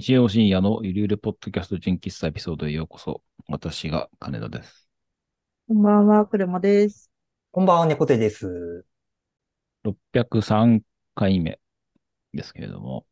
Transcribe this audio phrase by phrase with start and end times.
[0.00, 3.20] 日曜深夜のゆるゆるポッドキャスト純喫茶エピソードへようこそ。
[3.48, 4.88] 私が金田です。
[5.66, 7.10] こんばんは、車です。
[7.50, 8.86] こんばんは、猫手です。
[9.82, 10.82] 603
[11.16, 11.58] 回目
[12.32, 13.06] ですけれども。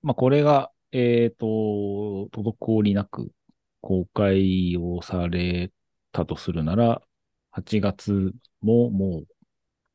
[0.00, 3.30] まあ、これが、えっ、と、滞りなく
[3.82, 5.70] 公開をされ
[6.12, 7.02] たとするなら、
[7.50, 9.26] 8月ももう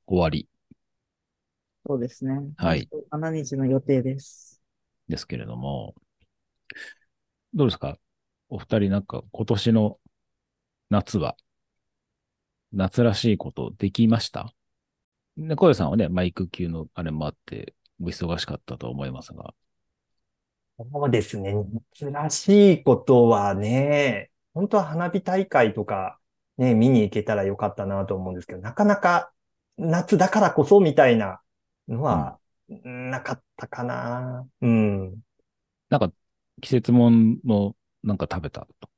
[0.06, 0.48] 終わり
[1.88, 2.40] そうですね。
[2.58, 2.88] はい。
[3.10, 4.62] 7日の予定です。
[5.10, 5.96] ですけれども、
[7.54, 7.98] どうですか？
[8.50, 9.98] お二人なんか今年の
[10.90, 11.36] 夏は、
[12.74, 14.54] 夏らしいことできました？
[15.38, 19.54] で、小出さんはね、マイク級のあれもあって、お忙しかったと思いますが。
[20.78, 21.54] そうですね。
[22.00, 26.18] 夏らしいことはね、本当は花火大会とか
[26.58, 29.32] ね、見に行けたらよかったなと思うんですけど、なかなか
[29.78, 31.42] 夏だからこそみたいな
[31.88, 34.48] のはなかったかな。
[34.62, 35.20] うん。
[35.90, 36.12] なんか、
[36.62, 38.90] 季節もんのなんか食べたと。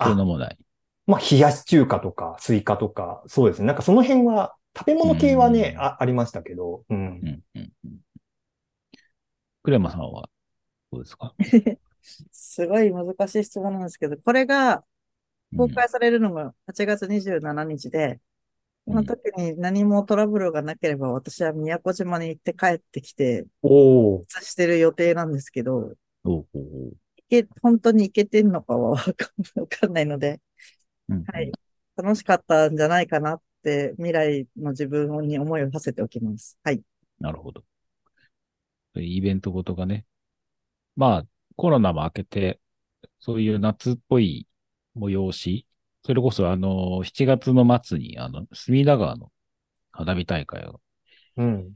[0.00, 0.58] そういうのもない。
[1.06, 3.66] まあ、冷やし中華とかスイカとか、そうですね。
[3.66, 6.98] なんかその辺は、食べ物系はね、うんあ、ありましたけど、うん。
[6.98, 7.98] うん、うん、うん。
[9.62, 10.28] クレマさんは
[10.92, 11.34] どうですか？
[12.30, 14.84] すごい難しい質問なんですけど、これが
[15.56, 18.20] 公開されるのが8月27日で、うん
[18.88, 24.24] その時に何もトラブルがなければ私は宮古島に行って帰ってきて、おー。
[24.42, 25.94] してる予定なんですけど、
[26.24, 26.46] うんお
[27.28, 29.10] け、本当に行けてんのかはわか
[29.56, 30.40] んわかんないので、
[31.08, 31.52] うんはい。
[31.96, 36.58] 楽しかったんじゃないかなって未来の自分に思いを馳せておきます。
[36.62, 36.82] はい。
[37.18, 37.64] なるほど。
[38.94, 40.04] イベントごとがね。
[40.96, 41.26] まあ、
[41.56, 42.60] コロナも明けて、
[43.20, 44.46] そういう夏っぽい
[44.96, 45.66] 催し、
[46.04, 49.32] それこそあの、7月の末に、あの、隅田川の
[49.90, 50.74] 花火大会が
[51.36, 51.74] うん。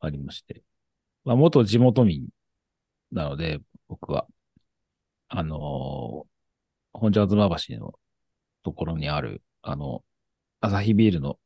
[0.00, 0.62] ありまして、
[1.24, 2.28] まあ、元地元民
[3.12, 4.26] なので、僕は、
[5.28, 6.26] あの
[6.92, 7.94] 本所吾妻橋の
[8.64, 10.04] ところにある、あの、
[10.60, 11.38] アサヒビールの、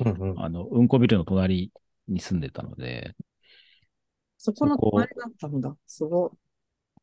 [0.00, 0.42] うんうん。
[0.42, 1.72] あの、うんこビルの隣
[2.08, 3.14] に住んでたので、
[4.38, 5.76] そこの隣だったんだ。
[5.86, 6.30] すごい。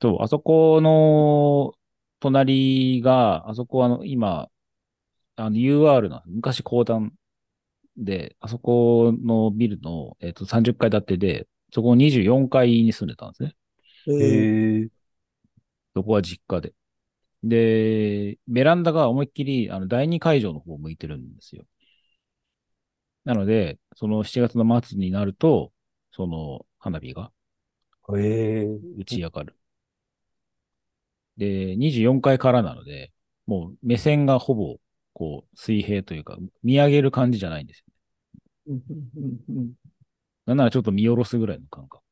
[0.02, 1.74] そう、あそこの
[2.20, 4.50] 隣が、あそこはあの、今、
[5.38, 7.14] あの UR の昔公団
[7.98, 13.56] で、あそこのビルの、えっと30階建てで、そこの24階に住んでたんですね。
[14.08, 14.12] へ
[14.84, 15.01] え。
[15.96, 16.74] そこは実家で。
[17.44, 21.66] で、ベランダが思いっきり、あの、第二会場の方を向いてるんですよ。
[23.26, 25.72] なので、その7月の末になると、
[26.12, 27.32] その花火が
[28.16, 28.80] へえ。
[28.98, 29.58] 打ち上がる。
[31.38, 33.12] で、24階からなので、
[33.46, 34.78] もう目線がほぼ、
[35.14, 37.86] こう、水平というか、見上げる感じじゃないんですよ。
[38.68, 39.10] うんうん
[39.50, 39.74] うんうん
[40.46, 42.04] なんならちょっと見下ろすぐらいの感覚。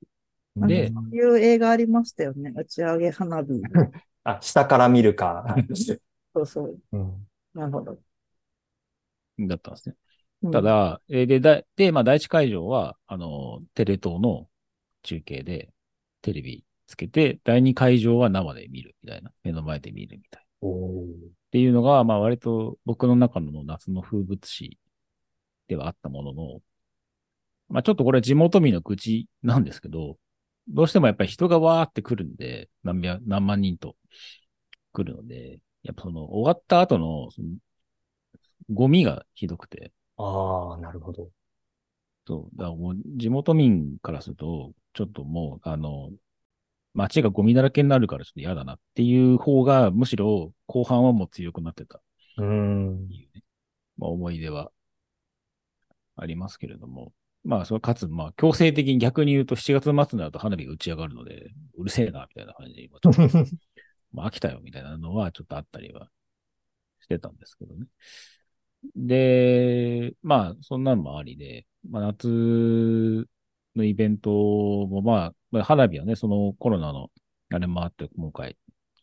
[0.68, 2.52] でいう映画ありましたよね。
[2.56, 3.62] 打ち上げ花火。
[4.24, 5.56] あ、下から見るか。
[6.34, 6.80] そうそう。
[6.92, 7.28] うん。
[7.54, 7.98] なるほど。
[9.40, 9.96] だったんですね。
[10.44, 14.48] うんた、だ、えーで、だで、まあ、第一会場は、あの、テレ東の
[15.04, 15.74] 中継で、
[16.22, 19.32] テレビつけて、第二会場は生で見るみたいな。
[19.44, 20.50] 目の前で見るみたいな。
[20.62, 24.78] っていうのが、まあ割と僕の中の夏の風物詩
[25.68, 26.62] ではあったものの、
[27.70, 30.18] まあちょっとこれ地元民の愚痴なんですけど、
[30.70, 33.96] どうしてもやっぱり人がわーって来るんで、何百、何万人と
[34.94, 37.50] 来るので、やっぱその終わった後の、その
[38.70, 41.32] ゴミがひどくて、ああ、なるほど。
[42.28, 46.12] そう、だからもう地元民からすると、ちょっともう、あの、
[46.94, 52.02] 街がゴミだらけになるからちょっと嫌だなっていう方が、むしろ後半はもう強くなってた。
[52.38, 53.10] うーん
[53.98, 54.72] まあ、思い出は
[56.16, 57.14] ありますけれども。
[57.44, 62.90] まあ、それかつ、まあ、強制的に逆に言うと7月末になると花火が打ち上がるので、うるせえな、みたいな感じで、
[64.12, 66.10] まあ、飽きたよ、みたいなのはちょっとあったりは
[67.02, 67.88] してたんですけどね。
[68.96, 72.28] で、まあ、そんなのもありで、まあ、夏
[73.76, 77.12] のイベントも、まあ、まあ花火はね、そのコロナの
[77.52, 78.58] あれもあって、今回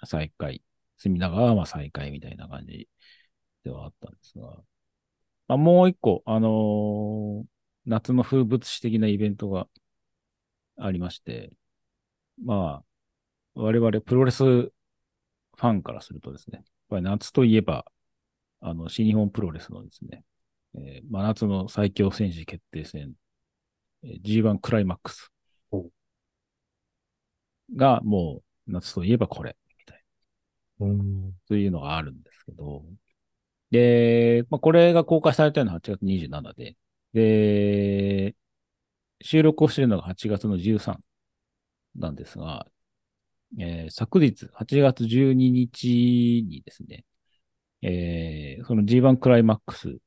[0.05, 0.63] 再開、
[0.97, 2.89] 隅田川はまあ再開みたいな感じ
[3.65, 4.63] ではあったんですが、
[5.49, 7.56] まあ、もう一個、あのー
[7.87, 9.69] 夏の風物詩的なイベントが
[10.79, 11.51] ありまして、
[12.45, 12.85] まあ、
[13.55, 17.85] 我々プロレスファンからするとですね、やっぱり夏といえば、
[18.61, 20.25] あの、新日本プロレスのですね、
[20.77, 23.15] えー真夏の最強戦士決定戦、
[24.05, 25.33] えー G1 クライマックス
[25.71, 25.91] お
[27.75, 30.03] がもう夏といえばこれ、みたい
[30.81, 30.87] な。
[30.87, 31.33] うん。
[31.49, 32.85] というのがあるんですけど、
[33.71, 36.77] で、まあ、これが公開されたのは8月27で、
[37.17, 38.37] で、
[39.23, 41.01] 収録をしているのが8月の13
[41.97, 42.67] なんですが、
[43.61, 47.05] えー昨日、8月12日にですね、
[47.83, 49.99] えーその G1 クライマックス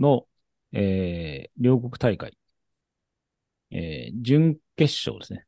[0.00, 0.26] の、
[0.72, 2.36] えー両国大会、
[3.70, 5.46] えー準決勝ですね。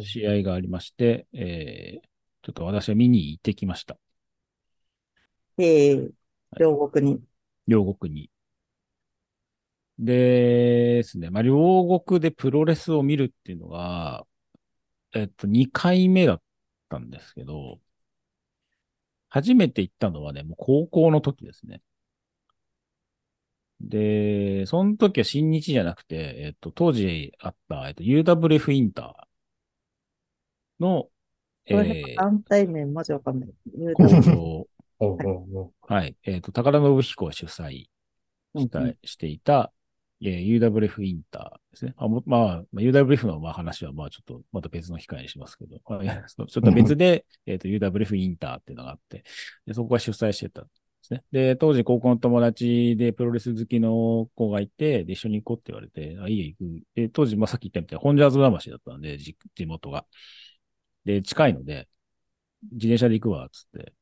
[0.00, 2.08] 試合がありまして、えー
[2.42, 3.98] ちょっと私は見に行ってきました。
[5.58, 6.10] ええ
[6.58, 7.22] 両国に。
[7.68, 8.30] 両国に。
[9.98, 14.24] でですね、まあ、両国でプロレスを見るっていうのが、
[15.14, 16.42] えっと、2回目だっ
[16.88, 17.80] たんですけど、
[19.28, 21.80] 初めて行ったのはね、もう高校の時ですね。
[23.80, 31.08] で、その時は新日じゃなくて、えっと、当時あった、えっと、UWF インターの、
[31.66, 33.50] えー団体名マジわかんない。
[35.82, 36.16] はい。
[36.24, 37.86] えっ、と、高田信彦が主催
[38.56, 39.70] した、うんしていた、
[40.20, 41.94] えー UWF インターですね。
[41.96, 42.40] あもまあ、
[42.72, 49.24] まあ、UWF のまあ話は、まあちょっと、また別の機会にしますけど、まあちょっと別で、えっと、UWF インターっていうのがあって、
[49.66, 50.70] でそこが主催してたんで
[51.02, 51.22] すね。
[51.30, 56.84] で、当時高校の友達でプロレス好きの子がいて、で、一緒に行こうって言われて、あ、いいよ行く。
[56.94, 60.04] で、当時、まあさっき言ったみたいに、本ジャーズ魂だったんで、じ地元が。
[61.04, 61.88] で、近いので、
[62.72, 63.94] 自転車で行くわ、つって。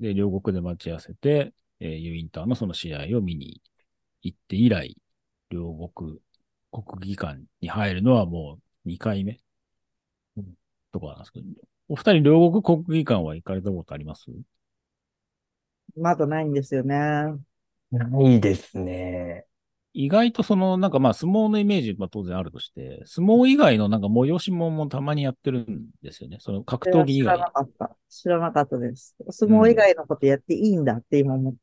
[0.00, 3.62] で、両国で待ち合わせて、えー、ユインターのその試合を見に
[4.22, 4.96] 行って以来、
[5.54, 6.18] 両国
[6.72, 9.38] 国技館に入るのはもう2回目？
[10.36, 10.44] うん
[10.92, 11.46] とかなんですけど、
[11.88, 14.26] お二人両国国技館は行かれたことあります？
[15.96, 16.96] まだないんですよね。
[17.92, 19.44] ないですね。
[19.92, 26.38] 意外とその、なんかまあ相撲のイメージは当然あるとして、相撲以外のなんか催し物もたまにやってるんですよね。
[26.40, 27.52] その格闘技以外知らな。
[27.52, 27.96] かった。
[28.08, 29.14] 知らなかったです。
[29.30, 31.54] 相撲以外のことやっていいんだって今思っ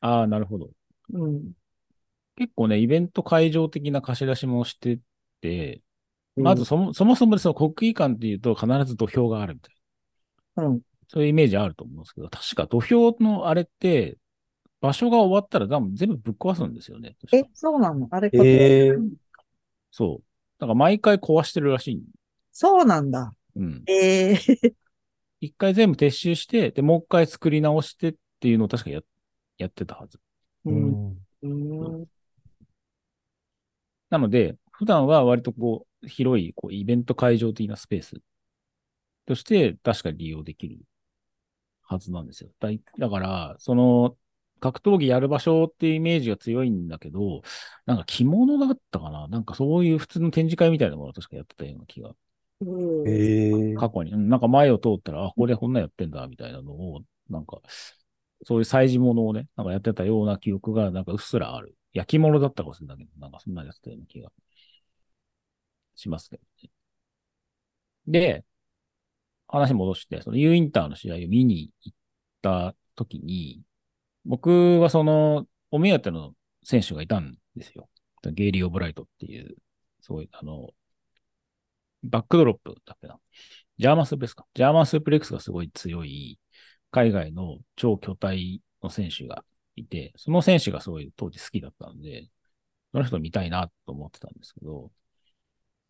[0.00, 0.06] た。
[0.06, 0.68] ああ、なるほど。
[1.14, 1.52] うん。
[2.36, 4.98] 結構ね、イベント会場的な貸し出しもして
[5.40, 5.82] て、
[6.36, 9.76] うんまずそもそもそもその国技館っていうと必ず土俵があるみたい
[10.56, 10.64] な。
[10.64, 10.80] うん。
[11.06, 14.18] そういうイメージあると思うんですけど、確か土俵のあれって、
[14.80, 17.16] 場所が終わったら全部ぶっ壊すんですよね。
[17.20, 18.08] 確えか、そうなの？
[18.10, 19.08] あれ、えー
[19.92, 20.24] そう。
[20.58, 22.02] だから毎回壊してるらしい。
[22.50, 23.32] そうなんだ。
[23.54, 23.84] うん。
[23.86, 24.38] ええ
[25.40, 29.00] 一回全部撤収して、で、もう一回作り直してっていうのを確かや
[29.56, 30.18] やってたはず。
[30.64, 30.70] う。
[30.70, 31.18] うんん。
[31.42, 32.06] うん。
[34.14, 38.20] なので、普段は割とこう、広いこうイベント会場的なスペース
[39.26, 40.78] として確かに利用できる
[41.82, 42.50] はずなんですよ。
[42.60, 44.16] だいだから、その、
[44.60, 47.42] 格闘技やる場所っていうイメージが強いんだけど、
[47.86, 49.26] なんか着物だったかな？
[49.26, 52.12] なんかそういう普通の展示会みたいなものを確かやってたような気が、
[52.60, 53.08] うん。
[53.08, 53.78] えー。
[53.78, 57.60] 過去に、うんなんか前を通ったら、あ、これこんなんやってんだ、みたいなのを、なんか、
[58.46, 61.74] そういう催事物をね、なんかやってたような記憶が、なんかうっすらある。
[61.94, 64.30] 焼き物だったかもしれないけど、なんかそんなやってたような気が
[65.94, 66.70] しますけどね。
[68.06, 68.44] で、
[69.48, 71.98] 話戻して、その U インターの試合を見に行っ
[72.42, 73.62] た時に、
[74.24, 77.88] 僕はその、お目当ての選手がいたんですよ。
[78.32, 79.56] ゲイリー・オブライトっていう、
[80.00, 80.70] そうい、あの、
[82.02, 83.18] バックドロップだっけな。
[83.78, 84.46] ジャーマンスープレックスか。
[84.54, 86.38] ジャーマンスープレックスがすごい強い、
[86.90, 89.44] 海外の超巨体の選手が
[89.76, 92.28] いて、その選手がすごい当時好きだったんで、
[92.92, 94.90] その人見たいなと思ってたんですけど、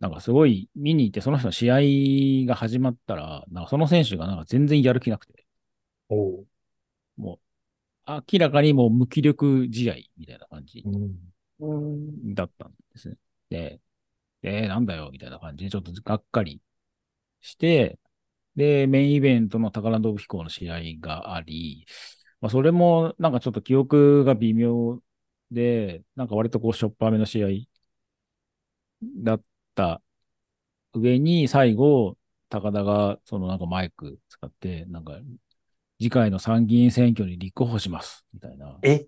[0.01, 5.47] なんかすごい見に行って、その人の試合が始まったら、なんかその選手がなんか全然やる気なくて、
[6.09, 6.47] おう
[7.17, 7.39] も
[8.07, 10.85] う、明らかにもう無気力試合みたいな感じ。
[12.35, 13.17] だったんですね。
[13.51, 13.81] で、
[14.43, 16.61] えー、なんだよ、みたいな感じで、ちょっとがっかり
[17.41, 17.99] して、
[18.57, 21.87] で、メインイベントの高田信彦の試合があり、
[22.45, 25.01] まあ、それもなんかちょっと記憶が微妙
[25.51, 27.49] で、なんか割とこう、しょっぱめの試合
[29.01, 29.43] だっ
[29.75, 30.03] た
[30.93, 32.19] 上に、最後、
[32.51, 35.19] 高田がそのなんかマイク使って、なんか、
[35.99, 38.79] 次回の参議院選挙に立候補します、みたいな。
[38.83, 39.07] え？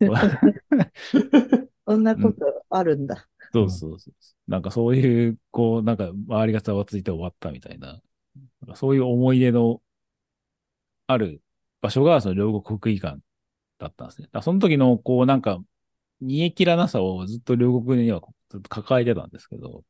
[1.86, 3.28] そんなことあるんだ。
[3.52, 4.14] そうそうそう。
[4.50, 8.00] なんかそういう、こう、なんか周りがざわついて終わったみたいな、
[8.62, 9.82] なんかそういう思い出の
[11.06, 11.43] ある
[11.84, 13.20] 場所が、その両国国技館
[13.78, 14.28] だったんですね。
[14.42, 15.62] その時の、こう、なんか、
[16.22, 19.84] 煮え切らなさをずっと両国にはずっと抱えてたんですけど、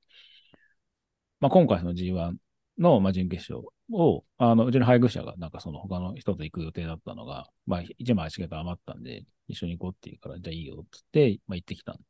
[1.38, 2.36] まあ今回その G1
[2.78, 12.00] の、まあ、準決勝を、あの、うちの配偶者がなんかその他の人と行く予定だったのが、まあ一枚チケット余ったんで、一緒に行こうって言うから、じゃあいいよって言って、まあ行ってきたん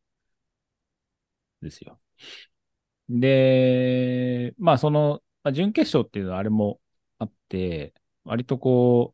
[1.61, 1.99] ですよ。
[3.09, 6.81] で、まあその、まあ、準決勝っていうのはあれも
[7.19, 9.14] あって、割とこ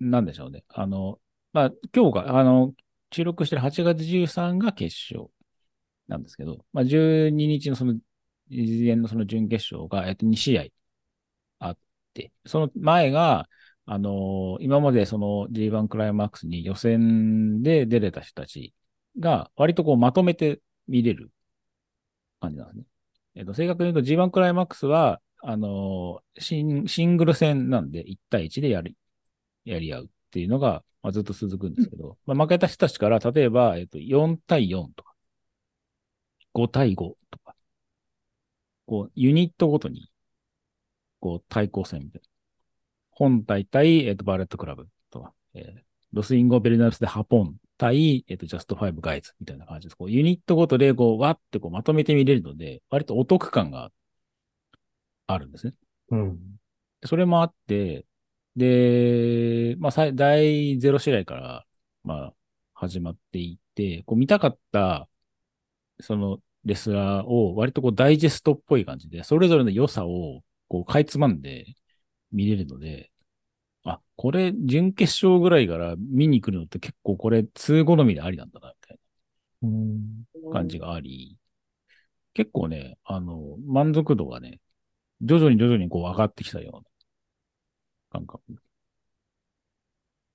[0.00, 0.64] なんでしょうね。
[0.68, 1.20] あの、
[1.52, 2.74] まあ今日が、あの、
[3.12, 5.30] 収録してる8月13が決勝
[6.08, 7.94] なんですけど、まあ12日のその、
[8.50, 10.66] 事前のその準決勝が、えっと2試合
[11.60, 11.78] あっ
[12.14, 13.48] て、その前が、
[13.86, 18.74] あの今までその G1 クライマックスに予選で出れた人たち
[19.18, 21.32] が割とこうまとめて見れる
[22.40, 22.84] 感じなんですね。
[23.36, 28.96] えっと、正確に言うと G1 クライマックスは、あのシン、シングル戦なんで1対1でやり、
[29.68, 35.14] やり合うっていうのが、まあ、ずっと続くんですけど、まあ、負けた人たちから、例えば、えっと、4対4とか、
[36.52, 37.54] 5対5とか、
[38.86, 40.10] こう、ユニットごとに、
[41.20, 42.28] こう、対抗戦みたいな。
[43.10, 49.94] 本体対、えっと、バレットクラブとか、えーロス・インゴベルナブレス・デ・ハポン対、えっと、ジャストファイブガイズみたいな感じです。
[49.96, 53.90] こう、ユニットごとで、こう、わってこう、まとめて見れるので、割とお得感が
[55.26, 55.74] あるんですね。
[56.10, 56.38] うん。
[57.04, 58.06] それもあって、
[58.56, 61.66] で、まあ、第0試合から、
[62.04, 62.34] まあ、
[62.74, 65.08] 始まっていって、こう見たかった、
[66.00, 71.66] そのレスラーを割とこうダイジェストっぽい感じで、それぞれの良さをこうかいつまんで
[72.32, 73.10] 見れるので、
[73.84, 78.98] あ、これ準決勝ぐらいから見に来るのって結構これ通好みでありなんだな、みたい
[79.62, 80.24] うん。
[80.44, 81.36] な感じがあり、
[82.34, 84.60] 結構ね、あの、満足度がね、
[85.22, 86.82] 徐々に徐々にこう上がってきたような
[88.10, 88.42] 感覚。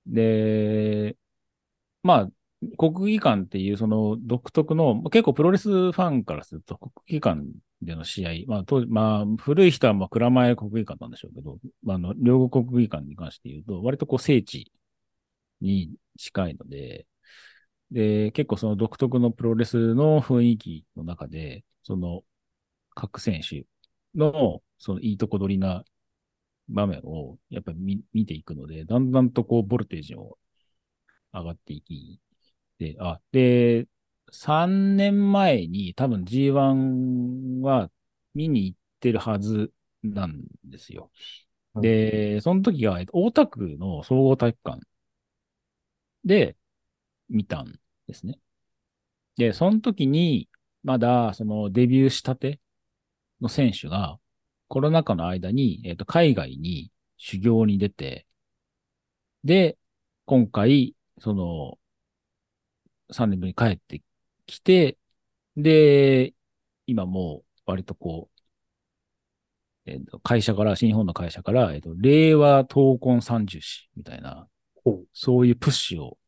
[0.06, 1.16] で、
[2.02, 2.30] まあ、
[2.78, 7.42] 国技館っていうその独特の、結構プロレスファンからすると国技館
[7.82, 14.72] での試合、まあ当時、まあ古い人はまあ蔵前国技館なんでしょうけど、まあの、両国国技館に関して言うと、割とこう聖地
[15.60, 17.06] に近いので、
[17.90, 22.24] で、結構その独特のプロレスの雰囲気の中で、その
[22.94, 23.66] 各選手
[24.16, 25.84] のそのいいとこ取りな
[26.68, 30.38] 場面をやっぱり見見ていくので、だんだんとこうボルテージを
[31.32, 32.20] 上がっていき、
[32.78, 33.88] で、あ、で、
[34.30, 37.90] 3年前に多分 G1 は
[38.34, 41.10] 見に行ってるはずなんですよ。
[41.76, 44.80] で、その時は、えっと大田区の総合体育館
[46.24, 46.56] で
[47.28, 48.38] 見たんですね。
[49.36, 50.48] で、その時に、
[50.82, 52.60] まだ、そのデビューしたて
[53.40, 54.18] の選手が、
[54.68, 58.26] コロナ禍の間に、えっと、海外に修行に出て、
[59.44, 59.78] で、
[60.26, 61.78] 今回、その、
[63.10, 64.02] 3年ぶりに帰って
[64.46, 64.98] きて、
[65.56, 66.34] で、
[66.86, 68.30] 今もう割とこ
[69.86, 74.48] う、えっと、会社から、新日本の会社から、えっと、令和闘魂三十士みたいな
[75.12, 76.18] そういうプッシュを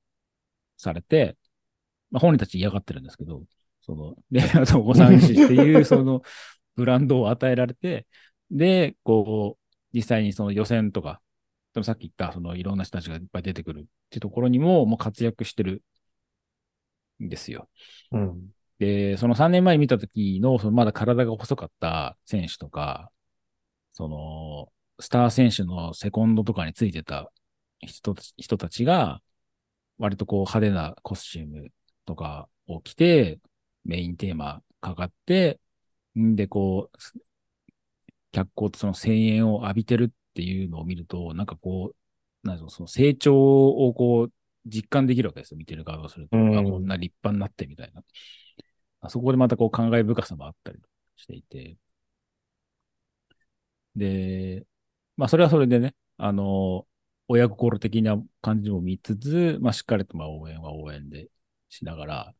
[0.76, 1.36] されて、
[2.10, 3.42] まあ、本人たち嫌がってるんですけど、
[3.82, 6.22] その、 令和闘魂三十士っていう、その、
[6.76, 8.06] ブランドを与えられて、
[8.50, 11.20] で、こう、実際にその予選とか、
[11.74, 15.82] でもさっき言った、そのいろんな人たちがいっぱい出てくるっていうところにも、もう活躍してる
[17.22, 17.68] んですよ。
[18.12, 18.50] うん。
[18.78, 23.10] で、その3年前見た時の、そのまだ体が細かった選手とか、
[23.92, 27.30] その、スター選手のセコンドとかについてた
[27.80, 29.22] 人たち人たちが、
[29.98, 31.68] 割とこう派手なコスチューム
[32.04, 33.38] とかを着て、
[33.84, 35.60] メインテーマかかって、
[36.18, 36.98] んで、こう、
[38.32, 41.92] 脚光とその声援を浴びてるっていうのを見ると、なんかこ
[42.44, 43.36] う、なんその成長
[43.68, 44.32] をこう、
[44.66, 45.58] 実感できるわけですよ。
[45.58, 46.36] 見てる側をすると。
[46.36, 48.02] うんあこんな立派になってみたいな。
[49.00, 50.78] あそこでまたこう感慨深さもあったり
[51.16, 51.76] していて。
[53.94, 54.66] で、
[55.16, 56.86] まあそれはそれでね、あの、
[57.28, 61.28] 親心的な感じも見つつ、まあしっかりとまあ応援は応援で
[61.68, 62.34] しながら、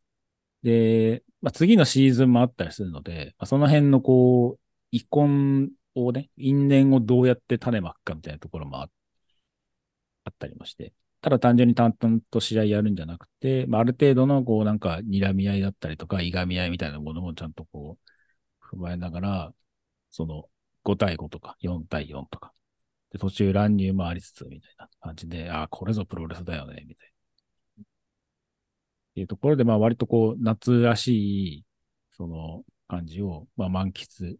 [0.63, 8.89] で、まあ次のシーズンもあったりするので、まあ、その辺のこう、遺恨をね、因縁をどうやって種まくかみたいなところもあ
[10.31, 17.99] ったりもして、ただ単純に淡々と試合やるんじゃなくて、まあ、ある程度のこうなんか睨み合いだったりとか、いがみ合いみたいなものもちゃんとこ
[18.71, 19.55] う、踏まえながら、
[20.11, 20.45] その
[20.85, 22.53] 5対5とか4対4とか、
[23.11, 27.13] で途中乱入もありつつみたいな感じで、ああ、これぞプロレスだよね、みたい
[27.79, 27.83] な。
[27.83, 27.87] っ
[29.15, 31.09] ていうところで、まあ割とこう、夏らし
[31.59, 31.65] い、
[32.13, 34.37] その感じを、まあ満喫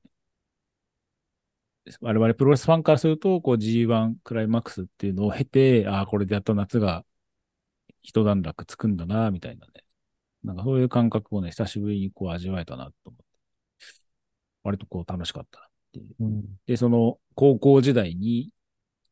[2.01, 7.05] 我々プロレスファンからすると、こう G1 クライマックスっていうのを経て、ああ、これでやっと夏が
[8.03, 9.73] 一段落つくんだな、みたいなね。
[10.45, 13.25] なんかそういう感覚をね、久しぶりにこう味わえたなと思って。
[14.65, 16.15] 割とこう楽しかったなっていう。
[16.21, 16.45] うん。
[16.67, 18.51] で、その高校時代に、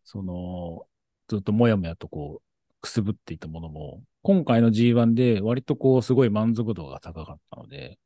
[0.04, 0.86] その、
[1.28, 7.98] ずっともやもやとこう、くすぶっていたものも、今回の G1 で割とこう、すごい満足度が高かったので、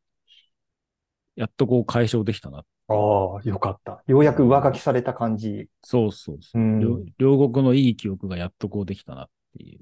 [1.36, 2.64] やっとこう解消できたな。
[2.88, 4.02] ああ、よかった。
[4.06, 5.68] ようやく上書きされた感じ。
[5.82, 6.64] そうそうそうう。
[6.64, 6.80] ん。
[6.80, 9.80] 両両国のいい記憶がやっとこうできたなっていう、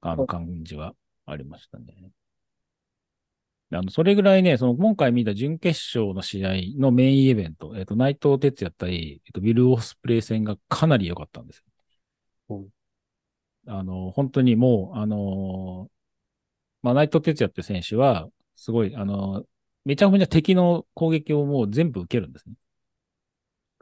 [0.00, 0.94] あの感じは
[1.26, 2.10] ありましたね。
[3.72, 11.64] あの、それぐらいね、その今回見た準決勝の試合のメインイベント、えっ、と、内藤哲也対、えっ、と、ビル・オスプレイ戦がかなり良かったんですよ。
[12.50, 12.68] うん
[13.68, 15.90] あの、本当にもう、あの
[16.82, 19.44] まあ、内藤哲也って選手は、すごい、あの
[19.86, 22.56] めちゃめちゃ敵の攻撃をもう全部受けるんですね。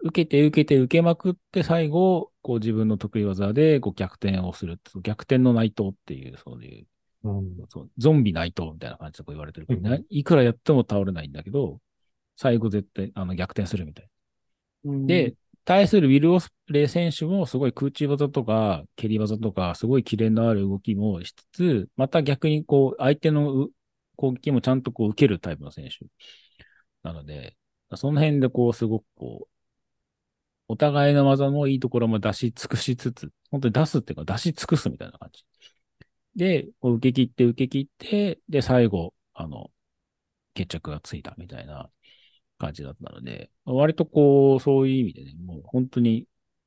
[0.02, 4.78] 受けて受けて受けまくって最後、こう自分の得意技でこう逆転をする。
[5.02, 6.86] 逆転の内藤っていう、そういう、
[7.22, 7.56] うん。
[7.70, 11.80] そうゾンビ内藤みたいな感じでこう言われてる、うんないくらやっても倒れないんだけど、
[12.36, 14.08] 最後絶対あの逆転するみたい
[14.84, 15.06] な。
[15.06, 23.70] で、対するウィル・オスプレイ選手もすごい空中技とか蹴り技とかすごいキレのある動きもしつつ、また逆にこう相手のう
[24.16, 26.06] 攻撃もちゃんとこう受けるタイプの選手
[27.02, 27.56] なので、
[27.96, 29.48] その辺でこうすごくこう、
[30.68, 35.44] お互いの技のいいところも出し尽くしつつ、本当に出すっていうか出し尽くすみたいな感じ。
[36.36, 39.70] で、こう受け切って受け切って、で、最後、あの、
[40.54, 41.90] 決着がついたみたいな
[42.58, 46.26] 感じだったので、割とこう、そういう意味でね、もう本当に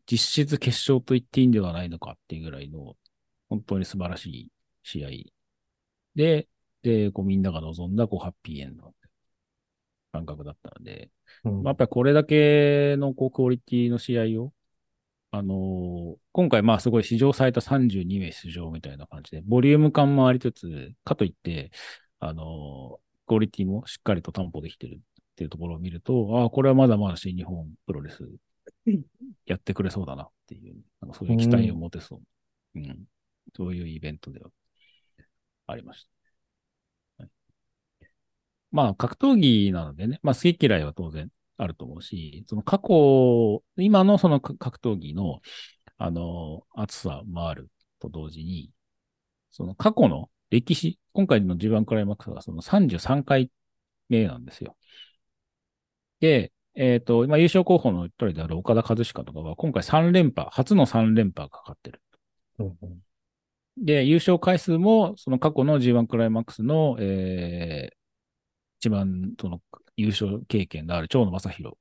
[0.09, 2.95] 実質決勝と言っていいんではないのかっていうぐらいの、
[3.49, 4.51] 本当に素晴らしい
[4.83, 5.09] 試合
[6.15, 6.47] で、
[6.87, 8.93] で、こうみんなが望んだこうハッピーエンドの
[10.11, 11.11] 感覚だったので、
[11.43, 14.53] うんまあやっぱりこれだけのこうクオリティの試合を、
[15.31, 21.71] あのー今回まあすごい史上最多32名出場みたいな感じで、ボリューム感もありつつ、かといって、
[22.19, 24.99] あのークオリティもしっかりと担保できてるっ
[25.35, 28.23] ていうところを見ると、ああ、これはまだまだ新日本プロレス
[29.45, 32.21] やってくれそうだなっていう、なんかそういう期待を持てそ
[32.75, 32.79] う。
[32.79, 33.05] うん。
[33.55, 34.49] そういうイベントでは
[35.67, 36.16] ありました。
[38.71, 45.41] はいまあ、格闘技なのでね、まあ、好き嫌いは当然あると思うし、その過去、今のそのか格闘技の、
[45.97, 48.71] あの、熱さもあると同時に、
[49.51, 53.51] その過去の歴史、今回の G1 クライマックスがその33回
[54.09, 54.77] 目なんですよ。
[56.19, 62.01] で、えっ、と、今優勝候補の一人である岡田和親とかは、今回3連覇、初の3連覇がかかってる。
[62.59, 62.77] うん
[63.79, 67.96] で、優勝回数も、その過去の G1 クライマックスの、えー、
[68.79, 69.61] 一番、その、
[69.95, 71.75] 優勝経験のある長野正弘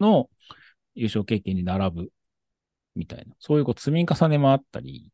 [0.00, 0.28] の
[0.94, 2.12] 優勝経験に並ぶ、
[2.94, 3.34] みたいな。
[3.38, 5.12] そういうこう積み重ねもあったり、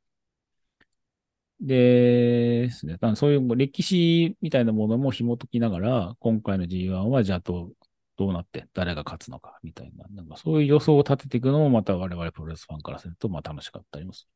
[1.61, 2.99] ですね。
[3.17, 7.77] そういう歴史みたいなものも紐解きながら、今回の G1 はじゃあどう、
[8.17, 10.07] どうなって誰が勝つのか、みたいな。
[10.11, 14.29] なんかそういう予想を立てていくのもまた我々プロレスファンからすると、まあ楽しかったりもす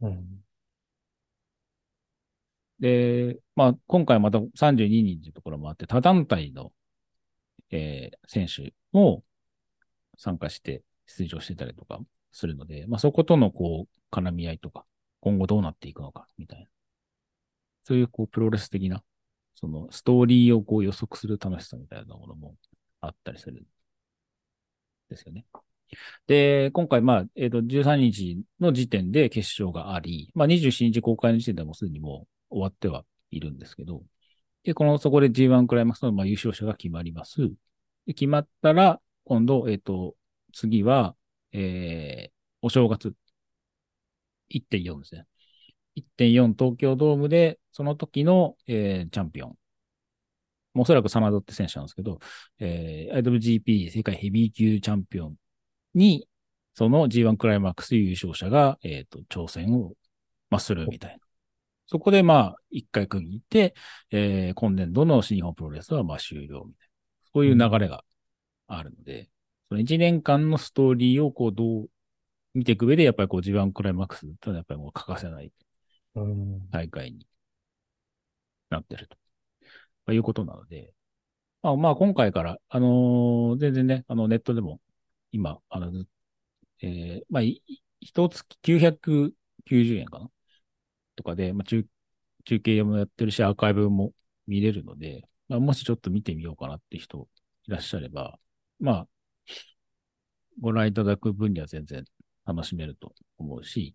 [0.00, 0.08] る。
[0.08, 0.51] うん
[2.82, 6.72] で、まあ、今回また32人というところもあって、他団体の、
[7.70, 9.22] えー選手も
[10.18, 12.00] 参加して出場してたりとか
[12.32, 14.84] するので、まあ、そことのこう、絡み合いとか、
[15.20, 16.66] 今後どうなっていくのか、みたいな。
[17.84, 19.04] そういうこう、プロレス的な、
[19.54, 22.56] そのストーリーをこう予測する楽しさみたいなものも
[23.00, 23.64] あったりする
[25.08, 25.44] ですよね。
[26.26, 34.02] で、今回、まあ、えっ、と、13日の時点で決勝があり、まあ、27日公開の時点でもすでにもう終わってはいるんですけど、
[34.64, 37.48] で、この、そこで G1 クライマックスの、まあ、優勝者が決まります。
[38.06, 40.14] で決まったら、今度、えっ、と、
[40.52, 41.16] 次は、
[41.52, 43.14] えー、お正月。
[44.50, 45.26] 1.4ですね。
[45.96, 49.56] 1.4東京ドームで、その時の、えーチャンピオン。
[50.74, 52.18] おそらくサナドって選手なんですけど、
[52.58, 55.36] えー IWGP 世界ヘビー級チャンピオン
[55.94, 56.28] に、
[56.74, 59.94] その G1 クライマックス優勝者が、えっ、と、挑戦を、
[60.50, 61.21] まあ、するみたいな。
[61.92, 63.74] そこで、まあ、一回区切って、
[64.10, 66.92] えー今年度の新日本プロレスは、まあ、終了みたいな。
[67.34, 68.04] そういう流れが
[68.68, 69.30] あるので、
[69.68, 71.90] その1年間のストーリーを、こう、どう
[72.54, 75.52] 見ていく上で、やっぱりこう、G1 クライマックスってのはやっぱりもう欠かせない
[76.16, 77.26] うん大会に
[78.70, 79.16] なってると。
[80.06, 80.94] まあいうことなので、
[81.62, 84.80] まあ、まあ、今回から、あのー全然ね、あの、ネットでも、
[85.32, 86.04] 今、あの、
[86.82, 87.62] えーまあ、い
[88.00, 90.30] 一月990円かな？
[91.16, 91.86] とかで、まあ、中、
[92.44, 94.12] 中継もやってるし、アーカイブも
[94.46, 97.28] 見れるので、まあ、もしちょっと見てみようかなって人
[97.66, 98.38] いらっしゃれば、
[98.80, 99.08] まあ、
[100.60, 102.04] ご覧いただく分には全然
[102.46, 103.94] 楽しめると思うし、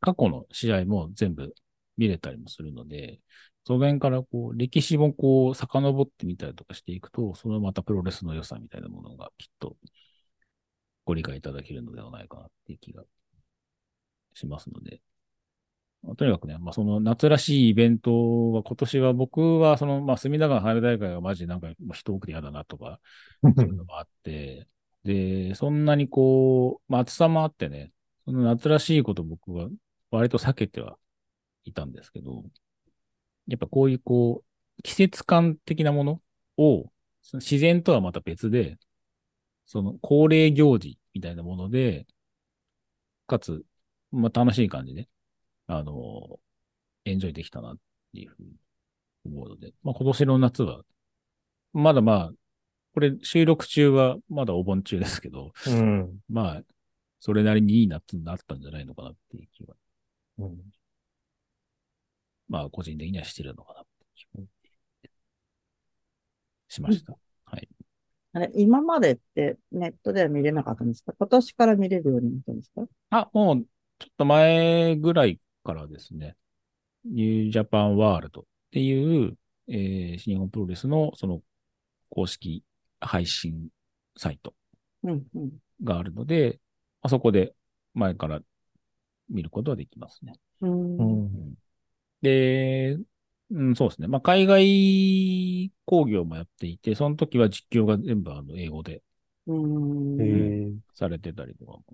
[0.00, 1.54] 過去の試合も全部
[1.96, 3.20] 見れたりもするので、
[3.64, 9.76] その辺からこう、歴史もこう、遡ってみたりとかしていくと、そのまたプロレスの良さみたいなものがきっと
[11.04, 13.04] ご理解いただけるのではないかなっていう気が
[14.34, 15.00] しますので、
[16.16, 22.98] とにかくね、まあ、その夏らしいイベントは今年は僕はその、まあ、隅田川花火大会がマジなんか人多くて嫌だなとか、
[23.42, 24.66] そういうのがあって、
[25.04, 27.92] で、そんなにこう、まあ、暑さもあってね、
[28.24, 29.68] その夏らしいこと僕は
[30.10, 30.98] 割と避けては
[31.64, 32.44] いたんですけど、
[33.46, 36.20] やっぱこういうこう、季節感的なもの
[36.56, 36.86] を、
[37.22, 38.78] その自然とはまた別で、
[39.66, 42.06] その恒例行事みたいなもので、
[43.26, 43.64] かつ、
[44.10, 45.08] まあ楽しい感じで、
[45.78, 46.38] あの、
[47.04, 47.76] エンジョイできたなっ
[48.12, 48.52] ていうふうに
[49.24, 50.82] 思うので、まあ今年の夏は、
[51.72, 52.32] まだまあ、
[52.94, 56.18] これ収録中はまだお盆中ですけど、うん。
[56.28, 56.62] まあ、
[57.20, 59.74] それなりにいい夏になったんじゃないのかなっていう気は、
[60.38, 60.56] うん
[62.48, 64.44] まあ個人的にはしてるのかなって気が
[66.68, 67.16] しました。
[67.46, 67.68] はい。
[68.34, 71.14] あれ、今までってネットでは見れなかったんですか？
[71.18, 72.82] 今年から見れるようになったんですか？
[73.10, 73.64] あ、もう、
[73.98, 76.36] ちょっと前ぐらいからですね、
[77.04, 79.36] ニュージャパンワールドっていう、
[79.68, 81.40] えー、新日本プロレスのその
[82.10, 82.64] 公式
[83.00, 83.68] 配信
[84.16, 84.54] サイト
[85.04, 85.50] うん、うん。
[85.82, 86.60] があるので、
[87.00, 87.54] あそこで
[87.94, 88.40] 前から
[89.28, 90.34] 見ることはできますね。
[90.60, 91.54] うんうん
[92.22, 92.96] で、
[93.50, 94.06] うん、そうですね。
[94.06, 99.02] まあ、海外工業もやっていて、その時は実況が全部あの英語で
[99.46, 100.80] うん。
[100.94, 101.84] されてたりとかも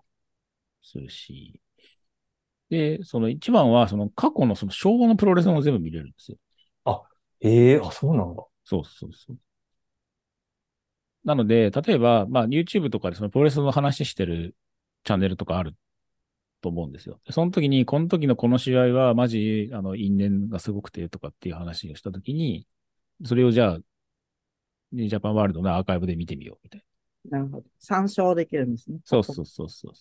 [0.83, 1.61] するし、
[2.71, 6.39] で、その一番は、その過去のその昭和のプロレスも全部見れるんですよ。
[7.41, 8.45] ええあ、そうなんだ。
[8.65, 9.37] そうそうそう。
[11.25, 14.57] なので、例えば、まあ、YouTube とかでそのプロレスの話してる
[15.05, 15.75] チャンネルとかある
[16.61, 17.21] と思うんですよ。
[17.31, 22.67] その時に、この時のこの試合は、マジ、あの、因縁がすごくてとかっていう話をした時に、
[23.25, 23.79] それをじゃあ、
[24.93, 26.85] ジャパンワールドのアーカイブで見てみようみたい
[27.31, 27.39] な。
[27.39, 27.65] なるほど。
[27.79, 28.99] 参照できるんですね。
[29.05, 29.93] そうそうそうそう。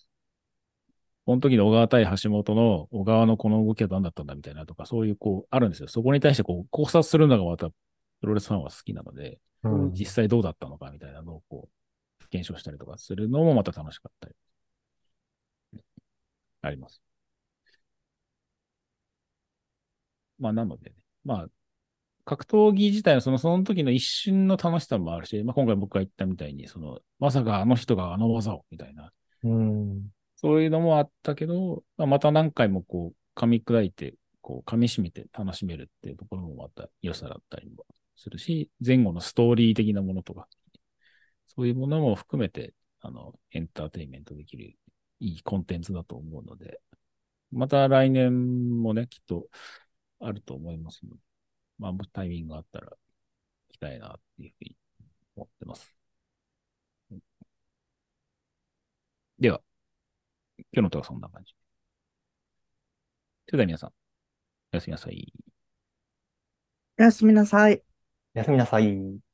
[1.27, 5.89] この時の小川対橋本の小川のこの動きは何だったんだみたいなとか、そういうこう、あるんですよ。
[5.89, 11.67] そこに対してこう、考察するのがまた、プロレスファンは好きなので、うん実際どうだったのかみたいなのをこ
[12.21, 14.35] う、検証したりとかするのもまた楽しかったり。
[16.61, 17.01] あります。
[20.39, 20.95] まあ、なのでね。
[21.25, 21.47] まあ、
[22.23, 29.11] 格闘技自体のその、その時の一瞬の楽しさもあるし、まあ、今回僕が言ったみたいに、その、まさかあの人があの技を、みたいな、
[29.43, 30.16] うん。
[30.37, 40.47] そういうのもあったけど、まあ、また何回もこう、噛み砕いて、こう、噛み締めて楽しめるっていうところもまた良さだったりもするし、前後のストーリー的なものとか、
[41.47, 44.75] そういうものも含めて、あの、エンターテインメントできる
[45.19, 46.81] いいコンテンツだと思うので、
[47.51, 49.47] また来年もね、きっと
[50.19, 51.21] あると思いますので、
[51.79, 52.97] まあ、タイミングがあったら、行
[53.71, 54.77] きたいなっていうふうに
[55.35, 55.93] 思ってます。
[59.39, 59.61] では、
[60.71, 61.53] 今日のとはそんな感じ。
[63.47, 63.89] それでは皆さん、
[64.73, 65.33] おやすみなさい。
[66.99, 67.81] おやすみなさい。
[68.35, 69.26] おやすみなさい。